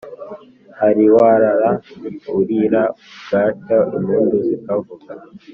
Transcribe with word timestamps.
hari 0.79 1.03
warara 1.15 1.69
urira 2.37 2.83
bwacya 3.21 3.77
impundu 3.97 4.37
zikavuga 4.47 5.11